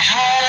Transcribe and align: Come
Come 0.00 0.39